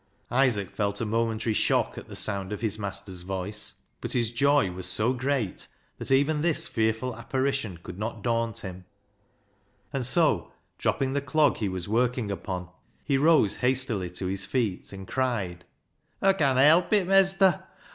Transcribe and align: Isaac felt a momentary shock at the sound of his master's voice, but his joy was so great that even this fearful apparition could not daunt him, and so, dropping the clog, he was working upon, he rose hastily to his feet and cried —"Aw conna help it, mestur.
Isaac 0.31 0.71
felt 0.71 0.99
a 0.99 1.05
momentary 1.05 1.53
shock 1.53 1.95
at 1.95 2.07
the 2.07 2.15
sound 2.15 2.51
of 2.51 2.61
his 2.61 2.79
master's 2.79 3.21
voice, 3.21 3.75
but 4.01 4.13
his 4.13 4.31
joy 4.31 4.71
was 4.71 4.87
so 4.87 5.13
great 5.13 5.67
that 5.99 6.09
even 6.09 6.41
this 6.41 6.67
fearful 6.67 7.15
apparition 7.15 7.77
could 7.83 7.99
not 7.99 8.23
daunt 8.23 8.61
him, 8.61 8.85
and 9.93 10.03
so, 10.03 10.53
dropping 10.79 11.13
the 11.13 11.21
clog, 11.21 11.57
he 11.57 11.69
was 11.69 11.87
working 11.87 12.31
upon, 12.31 12.69
he 13.05 13.15
rose 13.19 13.57
hastily 13.57 14.09
to 14.09 14.25
his 14.25 14.43
feet 14.43 14.91
and 14.91 15.07
cried 15.07 15.65
—"Aw 16.23 16.33
conna 16.33 16.63
help 16.63 16.91
it, 16.93 17.05
mestur. 17.07 17.61